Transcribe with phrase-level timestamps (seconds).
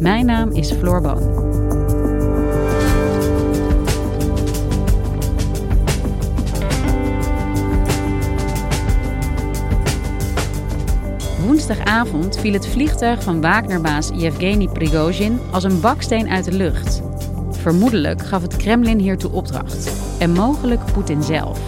[0.00, 1.46] Mijn naam is Floor Boon.
[11.46, 17.02] Woensdagavond viel het vliegtuig van Wagnerbaas Yevgeny Prigozhin als een baksteen uit de lucht.
[17.50, 19.90] Vermoedelijk gaf het Kremlin hiertoe opdracht.
[20.18, 21.60] En mogelijk Poetin zelf.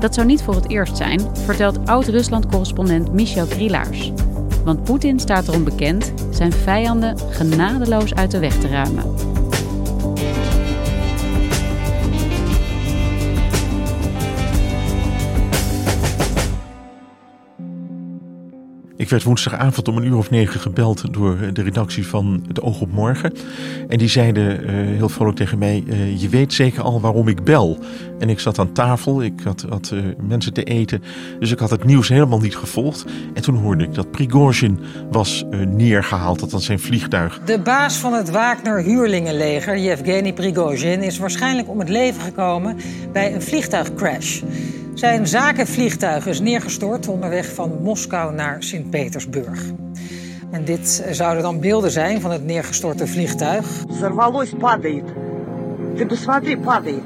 [0.00, 4.12] Dat zou niet voor het eerst zijn, vertelt oud-Rusland-correspondent Michel Krielaars.
[4.64, 9.33] Want Poetin staat erom bekend zijn vijanden genadeloos uit de weg te ruimen.
[19.04, 22.80] Ik werd woensdagavond om een uur of negen gebeld door de redactie van Het Oog
[22.80, 23.32] op Morgen.
[23.88, 27.44] En die zeiden uh, heel vrolijk tegen mij: uh, Je weet zeker al waarom ik
[27.44, 27.78] bel.
[28.18, 29.94] En ik zat aan tafel, ik had, had
[30.26, 31.02] mensen te eten.
[31.38, 33.04] Dus ik had het nieuws helemaal niet gevolgd.
[33.34, 34.78] En toen hoorde ik dat Prigozhin
[35.10, 37.40] was neergehaald, dat was zijn vliegtuig.
[37.44, 42.76] De baas van het Wagner-huurlingenleger, Yevgeny Prigozhin, is waarschijnlijk om het leven gekomen
[43.12, 44.42] bij een vliegtuigcrash
[44.93, 49.63] Zijn zakenvliegtuig is neergestort onderweg van Moskou naar Sint-Petersburg.
[50.51, 53.65] En dit zouden dan beelden zijn van het neergestorte vliegtuig.
[53.87, 55.03] Взорвалось, падает.
[55.97, 57.03] Ты посмотри, падает.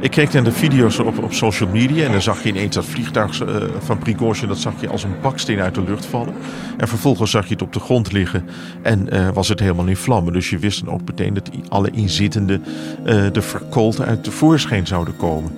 [0.00, 2.84] Ik keek naar de video's op, op social media en dan zag je ineens dat
[2.84, 6.34] vliegtuig uh, van Prigozhin, dat zag je als een baksteen uit de lucht vallen.
[6.76, 8.48] En vervolgens zag je het op de grond liggen
[8.82, 10.32] en uh, was het helemaal in vlammen.
[10.32, 12.64] Dus je wist dan ook meteen dat alle inzittenden
[13.06, 15.52] uh, de verkoold uit de voorschijn zouden komen.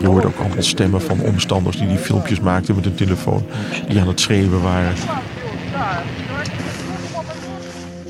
[0.00, 3.46] Je hoorde ook allemaal stemmen van omstanders die die filmpjes maakten met hun telefoon,
[3.88, 4.94] die aan het schreeuwen waren.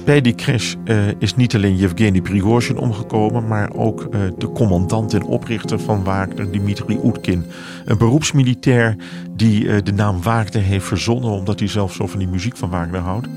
[0.04, 5.14] Bij die crash uh, is niet alleen Yevgeny Prigozhin omgekomen, maar ook uh, de commandant
[5.14, 7.44] en oprichter van Wagner, Dmitri Oetkin.
[7.84, 8.96] Een beroepsmilitair
[9.30, 12.70] die uh, de naam Wagner heeft verzonnen, omdat hij zelf zo van die muziek van
[12.70, 13.28] Wagner houdt.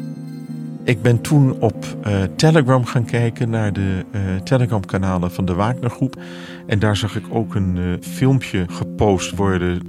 [0.87, 1.85] Ik ben toen op
[2.35, 4.05] Telegram gaan kijken naar de
[4.43, 6.15] Telegram-kanalen van de Wagner-groep.
[6.67, 9.81] En daar zag ik ook een filmpje gepost worden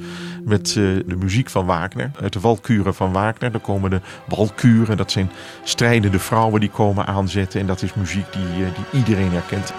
[0.45, 2.11] met uh, de muziek van Wagner.
[2.21, 3.51] Uit de Walkuren van Wagner.
[3.53, 5.31] Daar komen de Walkuren, dat zijn
[5.63, 7.61] strijdende vrouwen die komen aanzetten.
[7.61, 9.73] En dat is muziek die, uh, die iedereen herkent.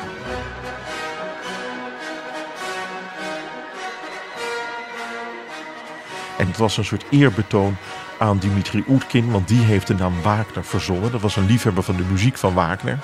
[6.38, 7.76] En het was een soort eerbetoon
[8.20, 11.12] aan Dimitri Oetkin, want die heeft de naam Wagner verzonnen.
[11.12, 13.00] Dat was een liefhebber van de muziek van Wagner.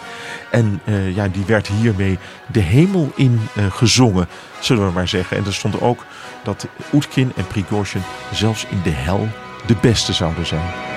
[0.52, 2.18] En uh, ja, die werd hiermee
[2.48, 4.28] de hemel in uh, gezongen,
[4.60, 5.38] zullen we maar zeggen.
[5.38, 6.06] En er stond ook
[6.44, 9.28] dat Oetkin en Prigozhin zelfs in de hel
[9.66, 10.95] de beste zouden zijn.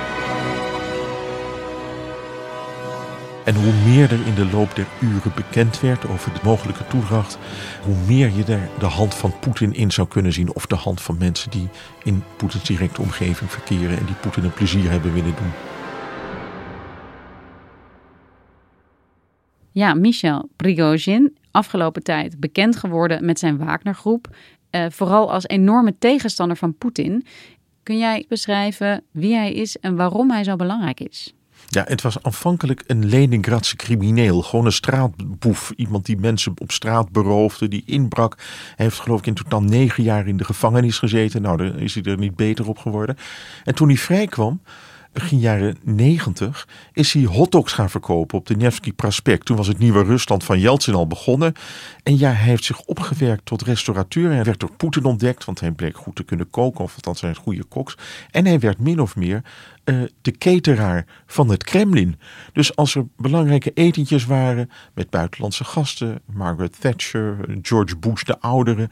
[3.48, 7.38] En hoe meer er in de loop der uren bekend werd over de mogelijke toedracht,
[7.82, 10.54] hoe meer je er de hand van Poetin in zou kunnen zien.
[10.54, 11.68] Of de hand van mensen die
[12.04, 15.52] in Poetins directe omgeving verkeren en die Poetin een plezier hebben willen doen.
[19.72, 24.36] Ja, Michel Prigozhin, afgelopen tijd bekend geworden met zijn Wagnergroep.
[24.70, 27.26] Uh, vooral als enorme tegenstander van Poetin.
[27.82, 31.32] Kun jij beschrijven wie hij is en waarom hij zo belangrijk is?
[31.70, 34.42] Ja, het was aanvankelijk een Leningradse crimineel.
[34.42, 35.72] Gewoon een straatboef.
[35.76, 38.34] Iemand die mensen op straat beroofde, die inbrak.
[38.76, 41.42] Hij heeft geloof ik in totaal negen jaar in de gevangenis gezeten.
[41.42, 43.16] Nou, daar is hij er niet beter op geworden.
[43.64, 44.60] En toen hij vrijkwam,
[45.12, 49.44] begin jaren 90 is hij hotdogs gaan verkopen op de Nevsky Prospect.
[49.44, 51.52] Toen was het nieuwe Rusland van Yeltsin al begonnen.
[52.02, 54.32] En ja, hij heeft zich opgewerkt tot restaurateur.
[54.32, 57.34] Hij werd door Poetin ontdekt, want hij bleek goed te kunnen koken, of althans zijn
[57.34, 57.96] goede koks.
[58.30, 59.42] En hij werd min of meer
[59.88, 62.16] uh, de cateraar van het Kremlin.
[62.52, 68.88] Dus als er belangrijke etentjes waren met buitenlandse gasten, Margaret Thatcher, George Bush de oudere,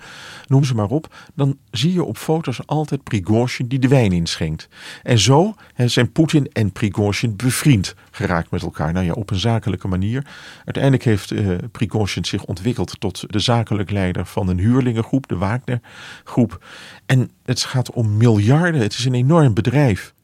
[0.47, 4.69] noem ze maar op, dan zie je op foto's altijd Prigozhin die de wijn inschenkt.
[5.03, 8.93] En zo zijn Poetin en Prigozhin bevriend geraakt met elkaar.
[8.93, 10.27] Nou ja, op een zakelijke manier.
[10.65, 16.65] Uiteindelijk heeft uh, Prigozhin zich ontwikkeld tot de zakelijk leider van een huurlingengroep, de Wagner-groep.
[17.07, 18.81] En het gaat om miljarden.
[18.81, 20.15] Het is een enorm bedrijf.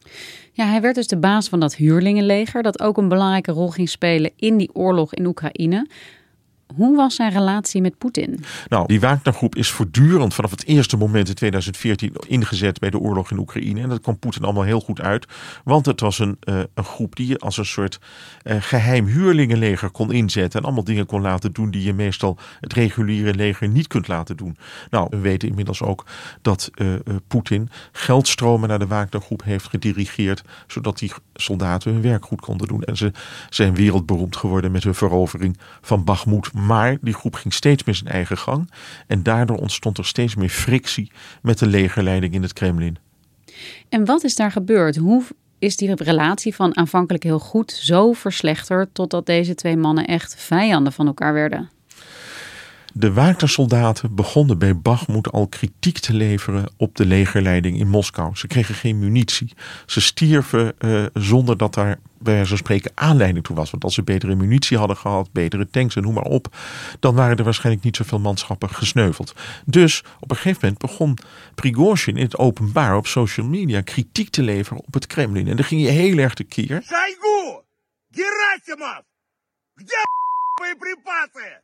[0.55, 3.89] Ja, hij werd dus de baas van dat huurlingenleger, dat ook een belangrijke rol ging
[3.89, 5.87] spelen in die oorlog in Oekraïne.
[6.75, 8.43] Hoe was zijn relatie met Poetin?
[8.67, 13.31] Nou, die Wagnergroep is voortdurend vanaf het eerste moment in 2014 ingezet bij de oorlog
[13.31, 13.81] in Oekraïne.
[13.81, 15.27] En dat kwam Poetin allemaal heel goed uit.
[15.63, 17.99] Want het was een, uh, een groep die je als een soort
[18.43, 20.59] uh, geheim huurlingenleger kon inzetten.
[20.59, 24.37] En allemaal dingen kon laten doen die je meestal het reguliere leger niet kunt laten
[24.37, 24.57] doen.
[24.89, 26.05] Nou, we weten inmiddels ook
[26.41, 26.93] dat uh,
[27.27, 30.43] Poetin geldstromen naar de Wagnergroep heeft gedirigeerd.
[30.67, 32.83] Zodat die soldaten hun werk goed konden doen.
[32.83, 33.11] En ze
[33.49, 38.09] zijn wereldberoemd geworden met hun verovering van Bakhmut maar die groep ging steeds meer zijn
[38.09, 38.71] eigen gang.
[39.07, 41.11] En daardoor ontstond er steeds meer frictie
[41.41, 42.97] met de legerleiding in het Kremlin.
[43.89, 44.95] En wat is daar gebeurd?
[44.95, 45.23] Hoe
[45.59, 50.93] is die relatie van aanvankelijk heel goed zo verslechterd totdat deze twee mannen echt vijanden
[50.93, 51.69] van elkaar werden?
[52.92, 58.36] De Wagner-soldaten begonnen bij Bakhmut al kritiek te leveren op de legerleiding in Moskou.
[58.36, 59.52] Ze kregen geen munitie.
[59.86, 63.70] Ze stierven uh, zonder dat daar bij wijze van spreken aanleiding toe was.
[63.70, 66.56] Want als ze betere munitie hadden gehad, betere tanks en noem maar op,
[67.00, 69.34] dan waren er waarschijnlijk niet zoveel manschappen gesneuveld.
[69.64, 71.18] Dus op een gegeven moment begon
[71.54, 75.48] Prigozhin in het openbaar op social media kritiek te leveren op het Kremlin.
[75.48, 76.82] En dan ging je heel erg tekeer.
[76.84, 77.62] Шойгу!
[78.10, 79.02] Герасимов!
[79.74, 79.94] Где
[80.58, 81.62] боеприпасы?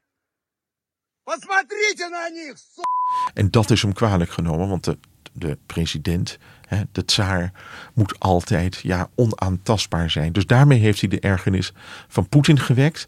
[3.34, 4.98] En dat is hem kwalijk genomen, want de,
[5.34, 6.38] de president,
[6.68, 7.52] hè, de tsaar,
[7.94, 10.34] moet altijd ja, onaantastbaar zijn.
[10.34, 11.74] Dus daarmee heeft hij de ergernis
[12.08, 13.08] van Poetin gewekt.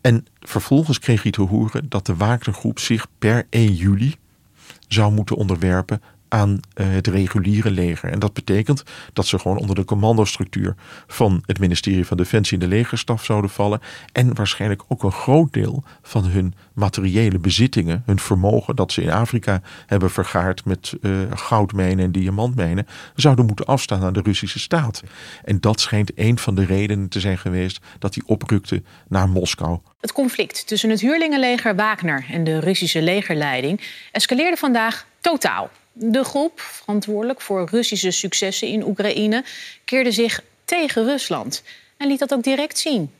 [0.00, 4.16] En vervolgens kreeg hij te horen dat de Wagnergroep zich per 1 juli
[4.88, 8.10] zou moeten onderwerpen aan eh, het reguliere leger.
[8.10, 8.82] En dat betekent
[9.12, 10.74] dat ze gewoon onder de commandostructuur
[11.06, 13.80] van het ministerie van Defensie en de legerstaf zouden vallen.
[14.12, 19.10] En waarschijnlijk ook een groot deel van hun materiële bezittingen, hun vermogen dat ze in
[19.10, 25.02] Afrika hebben vergaard met uh, goudmijnen en diamantmijnen, zouden moeten afstaan aan de Russische staat.
[25.44, 29.78] En dat schijnt een van de redenen te zijn geweest dat hij oprukte naar Moskou.
[30.00, 33.80] Het conflict tussen het huurlingenleger Wagner en de Russische legerleiding
[34.12, 35.70] escaleerde vandaag totaal.
[35.92, 39.44] De groep, verantwoordelijk voor Russische successen in Oekraïne,
[39.84, 41.62] keerde zich tegen Rusland
[41.96, 43.10] en liet dat ook direct zien.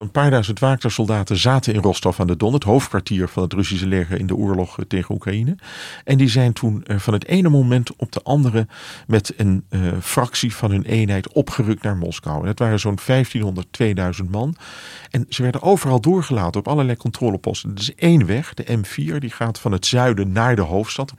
[0.00, 3.86] Een paar duizend Wagner-soldaten zaten in Rostov aan de Don, het hoofdkwartier van het Russische
[3.86, 5.56] leger in de oorlog eh, tegen Oekraïne.
[6.04, 8.66] En die zijn toen eh, van het ene moment op de andere
[9.06, 12.46] met een uh, fractie van hun eenheid opgerukt naar Moskou.
[12.46, 14.56] Het waren zo'n 1500, 2000 man.
[15.10, 17.70] En ze werden overal doorgelaten op allerlei controleposten.
[17.70, 21.14] Er is één weg, de M4, die gaat van het zuiden naar de hoofdstad.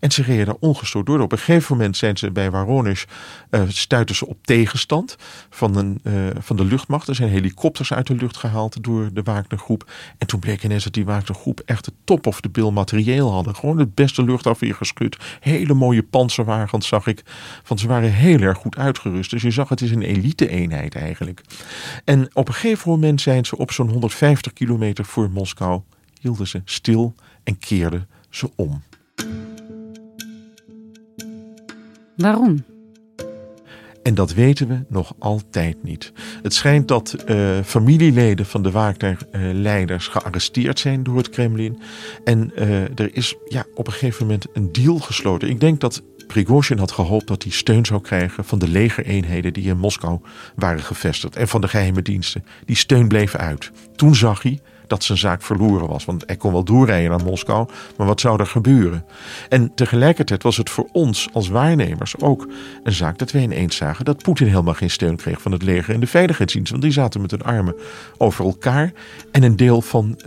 [0.00, 1.20] En ze reden daar ongestoord door.
[1.20, 3.06] Op een gegeven moment zijn ze bij Waronis,
[3.50, 5.16] uh, stuiten ze op tegenstand
[5.50, 6.00] van, een,
[6.40, 7.08] van de luchtmacht.
[7.08, 9.90] Er zijn helikopters uit de gehaald door de Wagnergroep.
[10.18, 13.56] En toen bleek ineens dat die Wagnergroep echt de top of de bill materieel hadden.
[13.56, 15.16] Gewoon het beste luchtafweer geschud.
[15.40, 17.22] Hele mooie panzerwagens zag ik.
[17.66, 19.30] Want ze waren heel erg goed uitgerust.
[19.30, 21.42] Dus je zag het is een elite-eenheid eigenlijk.
[22.04, 25.80] En op een gegeven moment zijn ze op zo'n 150 kilometer voor Moskou.
[26.20, 27.14] Hielden ze stil
[27.44, 28.82] en keerden ze om.
[32.16, 32.64] Waarom?
[34.10, 36.12] En dat weten we nog altijd niet.
[36.42, 41.80] Het schijnt dat uh, familieleden van de Wagner-leiders gearresteerd zijn door het Kremlin.
[42.24, 45.48] En uh, er is ja, op een gegeven moment een deal gesloten.
[45.48, 49.64] Ik denk dat Prigozhin had gehoopt dat hij steun zou krijgen van de legereenheden die
[49.64, 50.20] in Moskou
[50.54, 51.36] waren gevestigd.
[51.36, 52.44] En van de geheime diensten.
[52.64, 53.70] Die steun bleef uit.
[53.96, 56.04] Toen zag hij dat zijn zaak verloren was.
[56.04, 59.04] Want hij kon wel doorrijden naar Moskou, maar wat zou er gebeuren?
[59.48, 62.48] En tegelijkertijd was het voor ons als waarnemers ook
[62.82, 65.94] een zaak dat wij ineens zagen dat Poetin helemaal geen steun kreeg van het leger
[65.94, 66.70] en de veiligheidsdienst.
[66.70, 67.74] Want die zaten met hun armen
[68.16, 68.92] over elkaar.
[69.32, 70.24] En een deel van uh,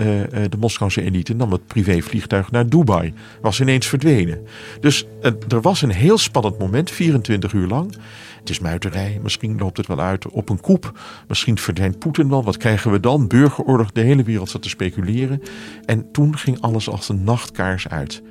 [0.49, 3.13] de Moskouse elite nam het privévliegtuig naar Dubai.
[3.41, 4.47] Was ineens verdwenen.
[4.79, 7.95] Dus uh, er was een heel spannend moment, 24 uur lang.
[8.43, 10.99] Het is muiterij, misschien loopt het wel uit op een koep.
[11.27, 13.27] Misschien verdwijnt Poetin wel, wat krijgen we dan?
[13.27, 15.41] Burgeroorlog, de hele wereld zat te speculeren.
[15.85, 18.21] En toen ging alles als een nachtkaars uit.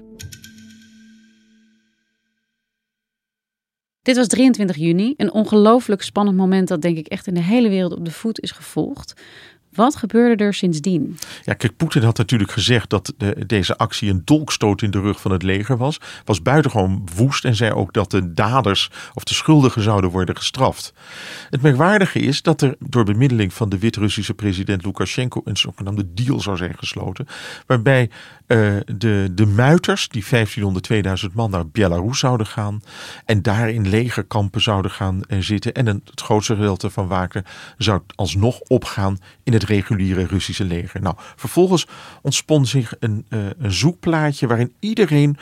[4.02, 7.69] Dit was 23 juni, een ongelooflijk spannend moment dat denk ik echt in de hele
[7.69, 9.23] wereld op de voet is gevolgd.
[9.75, 11.19] Wat gebeurde er sindsdien?
[11.45, 15.21] Ja, kijk, Poetin had natuurlijk gezegd dat de, deze actie een dolkstoot in de rug
[15.21, 15.99] van het leger was.
[16.25, 20.93] Was buitengewoon woest en zei ook dat de daders of de schuldigen zouden worden gestraft.
[21.50, 26.41] Het merkwaardige is dat er door bemiddeling van de Wit-Russische president Lukashenko een zogenaamde deal
[26.41, 27.26] zou zijn gesloten.
[27.67, 28.11] Waarbij
[28.52, 32.82] uh, de, de muiters, die 1500, 2000 man, naar Belarus zouden gaan.
[33.25, 35.73] En daar in legerkampen zouden gaan uh, zitten.
[35.73, 37.44] En een, het grootste gedeelte van Wagner
[37.78, 41.02] zou alsnog opgaan in het reguliere Russische leger.
[41.02, 41.87] Nou, vervolgens
[42.23, 45.37] ontspon zich een, uh, een zoekplaatje waarin iedereen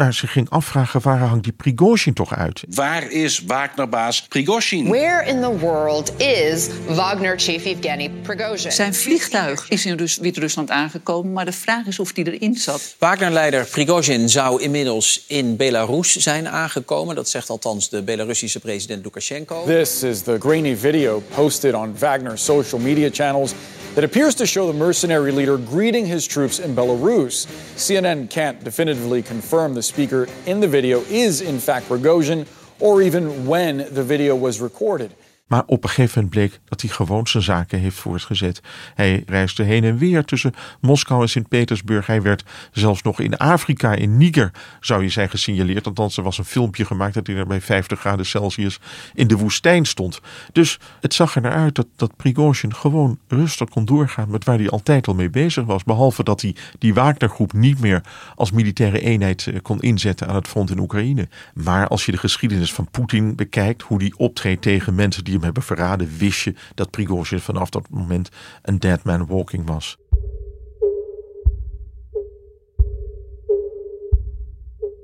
[0.00, 2.62] maar ze ging afvragen waar hangt die Prigozhin toch uit?
[2.68, 4.88] Waar is Wagnerbaas Prigozhin?
[4.88, 8.72] Where in the world is Wagner chief Evgeny Prigozhin?
[8.72, 12.94] Zijn vliegtuig is in Wit-Rusland aangekomen, maar de vraag is of hij erin zat.
[12.98, 17.14] Wagner-leider Prigozhin zou inmiddels in Belarus zijn aangekomen.
[17.14, 19.64] Dat zegt althans de Belarussische president Lukashenko.
[19.64, 23.54] This is the grainy video posted on Wagner's social media channels
[23.94, 27.46] that appears to show the mercenary leader greeting his troops in Belarus.
[27.76, 32.46] CNN can't definitively confirm the speaker in the video is in fact Rogozin
[32.78, 35.14] or even when the video was recorded.
[35.50, 38.60] Maar op een gegeven moment bleek dat hij gewoon zijn zaken heeft voortgezet.
[38.94, 42.06] Hij reisde heen en weer tussen Moskou en Sint-Petersburg.
[42.06, 45.86] Hij werd zelfs nog in Afrika, in Niger, zou je zijn gesignaleerd.
[45.86, 48.80] Althans, er was een filmpje gemaakt dat hij daar bij 50 graden Celsius
[49.14, 50.20] in de woestijn stond.
[50.52, 54.58] Dus het zag er naar uit dat, dat Prigozhin gewoon rustig kon doorgaan met waar
[54.58, 55.84] hij altijd al mee bezig was.
[55.84, 58.02] Behalve dat hij die Wagnergroep niet meer
[58.34, 61.28] als militaire eenheid eh, kon inzetten aan het front in Oekraïne.
[61.54, 65.62] Maar als je de geschiedenis van Poetin bekijkt, hoe die optreedt tegen mensen die hebben
[65.62, 68.28] verraden, wist je dat Prigozhin vanaf dat moment
[68.62, 69.98] een dead man walking was.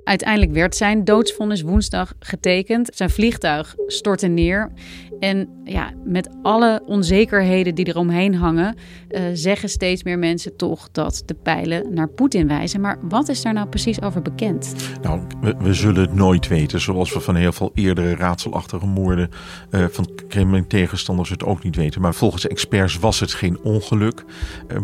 [0.06, 2.90] Uiteindelijk werd zijn doodsvonnis woensdag getekend.
[2.94, 4.72] Zijn vliegtuig stortte neer.
[5.20, 8.76] En ja, met alle onzekerheden die eromheen hangen,
[9.10, 12.80] uh, zeggen steeds meer mensen toch dat de pijlen naar Poetin wijzen.
[12.80, 14.74] Maar wat is daar nou precies over bekend?
[15.02, 15.20] Nou,
[15.58, 16.80] we, zullen het nooit weten.
[16.80, 19.30] Zoals we van heel veel eerdere raadselachtige moorden
[19.70, 22.00] uh, van Kremlin-tegenstanders het ook niet weten.
[22.00, 24.24] Maar volgens experts was het geen ongeluk.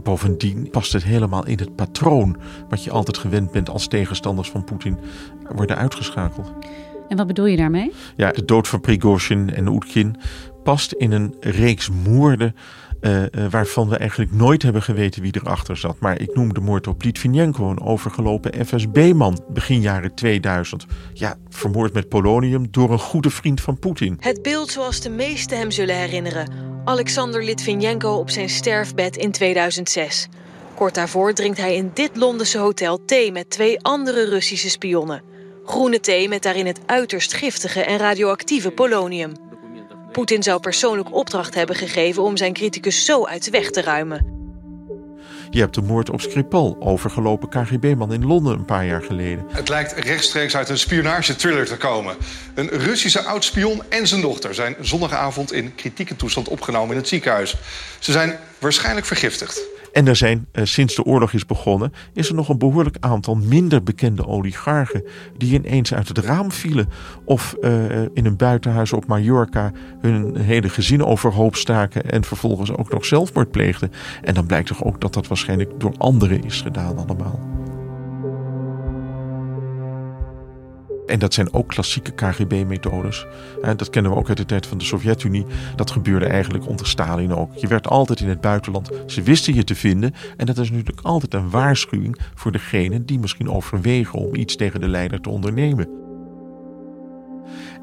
[0.02, 2.36] Bovendien past het helemaal in het patroon
[2.68, 4.98] wat je altijd gewend bent als tegenstanders van Poetin
[5.54, 6.52] worden uitgeschakeld.
[7.08, 7.92] En wat bedoel je daarmee?
[8.16, 10.16] Ja, de dood van Prigozhin en Oetkin
[10.62, 12.54] past in een reeks moorden
[13.02, 15.96] uh, uh, waarvan we eigenlijk nooit hebben geweten wie erachter zat.
[16.00, 20.86] Maar ik noem de moord op Litvinenko, een overgelopen FSB-man begin jaren 2000.
[21.12, 24.16] Ja, vermoord met polonium door een goede vriend van Poetin.
[24.20, 26.50] Het beeld zoals de meesten hem zullen herinneren.
[26.84, 30.28] Alexander Litvinenko op zijn sterfbed in 2006.
[30.74, 35.31] Kort daarvoor drinkt hij in dit Londense hotel thee met twee andere Russische spionnen.
[35.72, 39.32] Groene thee met daarin het uiterst giftige en radioactieve polonium.
[40.12, 44.26] Poetin zou persoonlijk opdracht hebben gegeven om zijn criticus zo uit de weg te ruimen.
[45.50, 49.44] Je hebt de moord op Skripal, overgelopen KGB-man in Londen een paar jaar geleden.
[49.48, 52.16] Het lijkt rechtstreeks uit een spionage-thriller te komen.
[52.54, 57.56] Een Russische oud-spion en zijn dochter zijn zondagavond in kritieke toestand opgenomen in het ziekenhuis.
[57.98, 59.71] Ze zijn waarschijnlijk vergiftigd.
[59.92, 63.34] En er zijn, eh, sinds de oorlog is begonnen, is er nog een behoorlijk aantal
[63.34, 65.04] minder bekende oligarchen
[65.36, 66.88] die ineens uit het raam vielen
[67.24, 67.70] of uh,
[68.14, 73.50] in een buitenhuis op Mallorca hun hele gezin overhoop staken en vervolgens ook nog zelfmoord
[73.50, 73.90] pleegden.
[74.22, 77.51] En dan blijkt toch ook dat dat waarschijnlijk door anderen is gedaan allemaal.
[81.12, 83.26] En dat zijn ook klassieke KGB-methodes.
[83.76, 85.46] Dat kennen we ook uit de tijd van de Sovjet-Unie.
[85.76, 87.54] Dat gebeurde eigenlijk onder Stalin ook.
[87.54, 88.90] Je werd altijd in het buitenland.
[89.06, 90.14] Ze wisten je te vinden.
[90.36, 94.80] En dat is natuurlijk altijd een waarschuwing voor degene die misschien overwegen om iets tegen
[94.80, 95.88] de leider te ondernemen.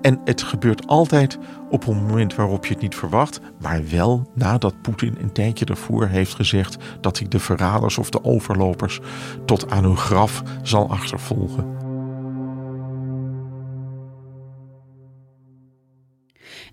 [0.01, 1.37] En het gebeurt altijd
[1.69, 6.07] op een moment waarop je het niet verwacht, maar wel nadat Poetin een tijdje daarvoor
[6.07, 8.99] heeft gezegd dat hij de verraders of de overlopers
[9.45, 11.88] tot aan hun graf zal achtervolgen.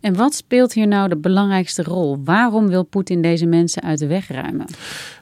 [0.06, 2.20] En wat speelt hier nou de belangrijkste rol?
[2.24, 4.66] Waarom wil Poetin deze mensen uit de weg ruimen?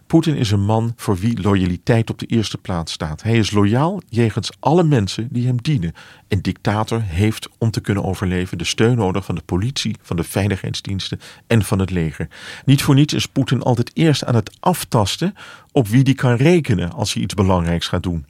[0.06, 3.22] Poetin is een man voor wie loyaliteit op de eerste plaats staat.
[3.22, 5.92] Hij is loyaal jegens alle mensen die hem dienen.
[6.28, 10.24] Een dictator heeft om te kunnen overleven de steun nodig van de politie, van de
[10.24, 12.28] veiligheidsdiensten en van het leger.
[12.64, 15.34] Niet voor niets is Poetin altijd eerst aan het aftasten
[15.72, 18.26] op wie die kan rekenen als hij iets belangrijks gaat doen.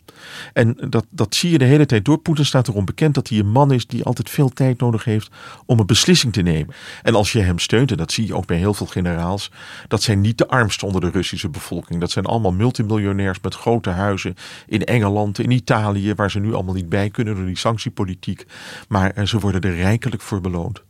[0.52, 2.18] En dat, dat zie je de hele tijd door.
[2.18, 5.30] Poetin staat erom bekend dat hij een man is die altijd veel tijd nodig heeft
[5.66, 6.74] om een beslissing te nemen.
[7.02, 9.50] En als je hem steunt, en dat zie je ook bij heel veel generaals,
[9.88, 12.00] dat zijn niet de armsten onder de Russische bevolking.
[12.00, 14.34] Dat zijn allemaal multimiljonairs met grote huizen
[14.66, 18.44] in Engeland, in Italië, waar ze nu allemaal niet bij kunnen door die sanctiepolitiek.
[18.88, 20.82] Maar eh, ze worden er rijkelijk voor beloond.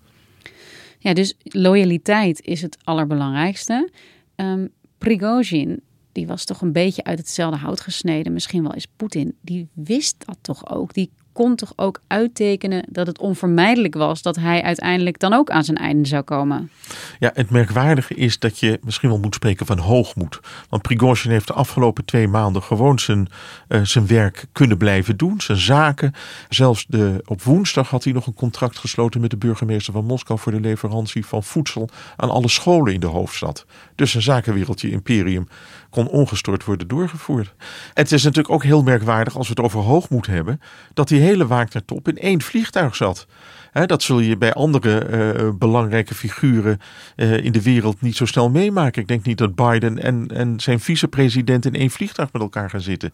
[0.99, 3.91] Ja, dus loyaliteit is het allerbelangrijkste.
[4.37, 5.83] Um, Prigozhin,
[6.14, 8.33] die was toch een beetje uit hetzelfde hout gesneden.
[8.33, 9.37] Misschien wel is Poetin.
[9.40, 10.94] Die wist dat toch ook.
[10.94, 15.64] Die kon toch ook uittekenen dat het onvermijdelijk was dat hij uiteindelijk dan ook aan
[15.64, 16.71] zijn einde zou komen.
[17.19, 20.41] Ja, het merkwaardige is dat je misschien wel moet spreken van hoogmoed.
[20.69, 23.29] Want Prigozhin heeft de afgelopen twee maanden gewoon zijn,
[23.69, 26.12] uh, zijn werk kunnen blijven doen, zijn zaken.
[26.49, 30.38] Zelfs de, op woensdag had hij nog een contract gesloten met de burgemeester van Moskou
[30.38, 33.67] voor de leverantie van voedsel aan alle scholen in de hoofdstad.
[33.95, 35.49] Dus zijn zakenwereldje imperium
[35.91, 37.55] kon ongestoord worden doorgevoerd.
[37.95, 40.61] Het is natuurlijk ook heel merkwaardig als we het over hoogmoed hebben,
[40.95, 43.26] dat die hele Wagner-top in één vliegtuig zat.
[43.87, 46.78] dat zul je bij andere uh, belangrijke figuren
[47.16, 49.02] uh, in de wereld niet zo snel meemaken.
[49.02, 52.81] Ik denk niet dat Biden en, en zijn vicepresident in één vliegtuig met elkaar gaan
[52.81, 53.12] zitten.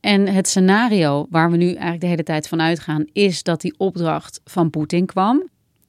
[0.00, 3.74] En het scenario waar we nu eigenlijk de hele tijd van uitgaan, is dat die
[3.76, 5.48] opdracht van Poetin kwam.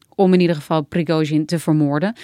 [0.10, 2.15] Om in ieder geval Prigozhin te vermoorden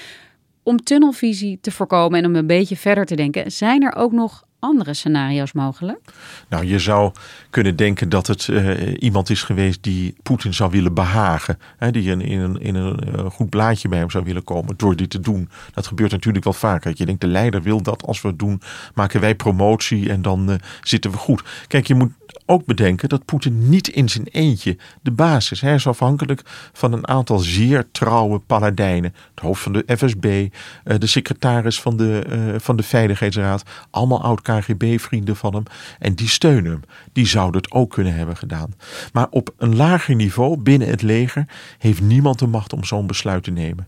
[0.64, 4.44] om tunnelvisie te voorkomen en om een beetje verder te denken, zijn er ook nog
[4.62, 6.14] andere scenario's mogelijk?
[6.50, 7.12] Nou, je zou
[7.50, 11.60] kunnen denken dat het uh, iemand is geweest die Poetin zou willen behagen.
[11.78, 14.78] Hè, die in, in, een, in een uh, goed blaadje bij hem zou willen komen
[14.78, 15.50] door dit te doen.
[15.74, 16.94] Dat gebeurt natuurlijk wel vaker.
[16.96, 18.04] Je denkt, de leider wil dat.
[18.06, 18.62] Als we het doen,
[18.94, 21.44] maken wij promotie en dan uh, zitten we goed.
[21.68, 22.12] Kijk, je moet
[22.46, 25.62] ook bedenken dat Poetin niet in zijn eentje de baas is.
[25.62, 26.42] Hij is afhankelijk
[26.74, 29.14] van een aantal zeer trouwe paladijnen.
[29.30, 30.48] Het hoofd van de FSB,
[30.84, 33.64] de secretaris van de, van de Veiligheidsraad.
[33.90, 35.64] Allemaal oud KGB-vrienden van hem.
[36.00, 36.82] En die steunen hem.
[37.12, 38.74] Die zouden het ook kunnen hebben gedaan.
[39.14, 41.46] Maar op een lager niveau binnen het leger
[41.78, 43.88] heeft niemand de macht om zo'n besluit te nemen.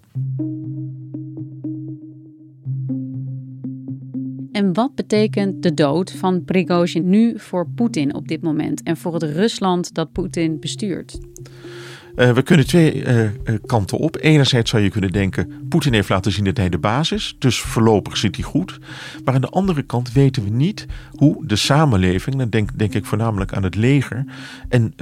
[4.51, 9.13] En wat betekent de dood van Prigozhin nu voor Poetin op dit moment en voor
[9.13, 11.19] het Rusland dat Poetin bestuurt?
[12.15, 13.29] Uh, we kunnen twee uh,
[13.65, 14.17] kanten op.
[14.19, 17.59] Enerzijds zou je kunnen denken, Poetin heeft laten zien dat hij de baas is, dus
[17.59, 18.79] voorlopig zit hij goed.
[19.25, 23.05] Maar aan de andere kant weten we niet hoe de samenleving, dan denk, denk ik
[23.05, 24.25] voornamelijk aan het leger
[24.69, 24.93] en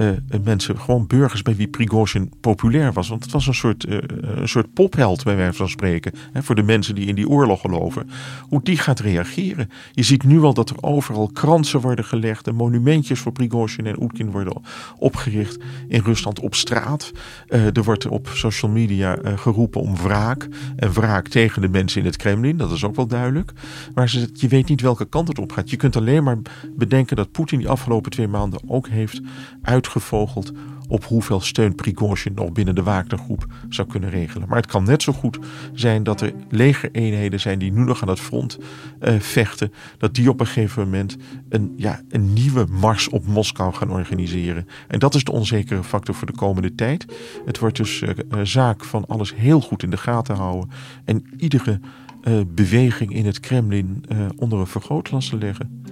[0.44, 3.08] mensen, gewoon burgers bij wie Prigozhin populair was.
[3.08, 3.86] Want het was een soort,
[4.20, 7.60] een soort popheld bij wijze van spreken, hè, voor de mensen die in die oorlog
[7.60, 8.10] geloven.
[8.40, 9.70] Hoe die gaat reageren.
[9.92, 14.02] Je ziet nu al dat er overal kransen worden gelegd en monumentjes voor Prigozhin en
[14.02, 14.62] Oetkin worden
[14.98, 17.01] opgericht in Rusland op straat.
[17.48, 20.48] Uh, er wordt op social media uh, geroepen om wraak.
[20.76, 23.52] En wraak tegen de mensen in het Kremlin, dat is ook wel duidelijk.
[23.94, 25.70] Maar je weet niet welke kant het op gaat.
[25.70, 26.38] Je kunt alleen maar
[26.76, 29.20] bedenken dat Poetin die afgelopen twee maanden ook heeft
[29.62, 30.52] uitgevogeld
[30.92, 34.48] op hoeveel steun Prigozhin nog binnen de Wagnergroep zou kunnen regelen.
[34.48, 35.38] Maar het kan net zo goed
[35.72, 38.58] zijn dat er legereenheden zijn die nu nog aan het front
[39.00, 41.16] uh, vechten, dat die op een gegeven moment
[41.48, 44.66] een, ja, een nieuwe mars op Moskou gaan organiseren.
[44.88, 47.06] En dat is de onzekere factor voor de komende tijd.
[47.46, 48.10] Het wordt dus uh,
[48.42, 50.70] zaak van alles heel goed in de gaten houden
[51.04, 51.80] en iedere
[52.22, 54.04] uh, beweging in het Kremlin
[54.36, 55.82] onder een vergrootglas te leggen.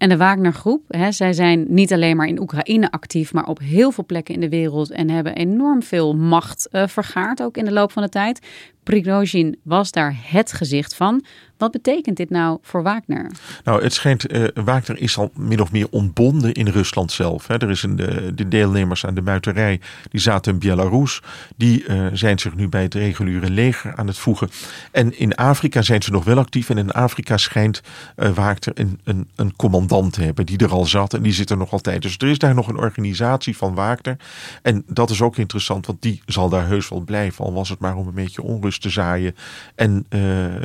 [0.00, 3.90] En de Wagner-groep, hè, zij zijn niet alleen maar in Oekraïne actief, maar op heel
[3.90, 7.72] veel plekken in de wereld en hebben enorm veel macht uh, vergaard, ook in de
[7.72, 8.46] loop van de tijd.
[8.82, 11.24] Prigozhin was daar het gezicht van.
[11.60, 13.30] Wat betekent dit nou voor Wagner?
[13.64, 17.46] Nou, het schijnt, uh, Wagner is al min of meer ontbonden in Rusland zelf.
[17.46, 17.56] Hè.
[17.58, 21.22] Er is een, de, de, deelnemers aan de muiterij, die zaten in Belarus.
[21.56, 24.48] Die uh, zijn zich nu bij het reguliere leger aan het voegen.
[24.90, 26.70] En in Afrika zijn ze nog wel actief.
[26.70, 27.82] En in Afrika schijnt
[28.16, 31.14] uh, een, een, een commandant te hebben die er al zat.
[31.14, 32.02] En die zit er nog altijd.
[32.02, 34.16] Dus er is daar nog een organisatie van Wagner.
[34.62, 37.44] En dat is ook interessant, want die zal daar heus wel blijven.
[37.44, 39.36] Al was het maar om een beetje onrust te zaaien
[39.74, 40.06] en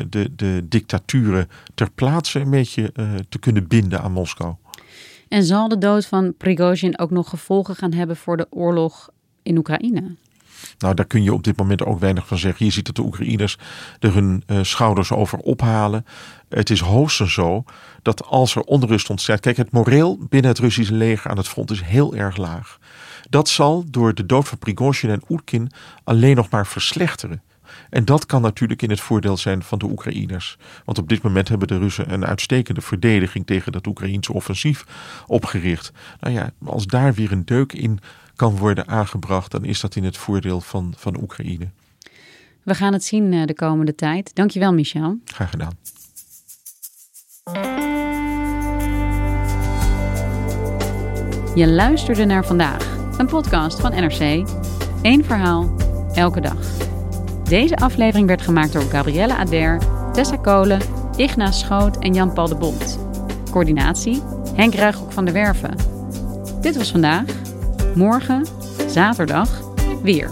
[0.09, 4.55] de, de dictaturen ter plaatse een beetje uh, te kunnen binden aan Moskou.
[5.27, 9.09] En zal de dood van Prigozhin ook nog gevolgen gaan hebben voor de oorlog
[9.43, 10.15] in Oekraïne?
[10.77, 12.65] Nou, daar kun je op dit moment ook weinig van zeggen.
[12.65, 13.57] Je ziet dat de Oekraïners
[13.99, 16.05] er hun uh, schouders over ophalen.
[16.49, 17.63] Het is hoogstens zo
[18.01, 19.39] dat als er onrust ontstaat.
[19.39, 22.79] Kijk, het moreel binnen het Russische leger aan het front is heel erg laag.
[23.29, 25.71] Dat zal door de dood van Prigozhin en Oetkin
[26.03, 27.41] alleen nog maar verslechteren.
[27.89, 30.57] En dat kan natuurlijk in het voordeel zijn van de Oekraïners.
[30.85, 34.85] Want op dit moment hebben de Russen een uitstekende verdediging tegen dat Oekraïense offensief
[35.27, 35.91] opgericht.
[36.19, 37.99] Nou ja, als daar weer een deuk in
[38.35, 41.69] kan worden aangebracht, dan is dat in het voordeel van, van Oekraïne.
[42.63, 44.35] We gaan het zien eh, de komende tijd.
[44.35, 45.17] Dankjewel, Michel.
[45.25, 45.77] Graag gedaan.
[51.55, 54.49] Je luisterde naar vandaag, een podcast van NRC.
[55.01, 55.75] Eén verhaal,
[56.13, 56.84] elke dag.
[57.49, 59.79] Deze aflevering werd gemaakt door Gabrielle Ader,
[60.11, 60.81] Tessa Kolen,
[61.15, 62.99] Ignaas Schoot en Jan-Paul de Bond.
[63.51, 64.21] Coördinatie
[64.55, 65.75] Henk Ruigrok van der Werven.
[66.61, 67.25] Dit was vandaag.
[67.95, 68.45] Morgen,
[68.87, 69.61] zaterdag,
[70.03, 70.31] weer.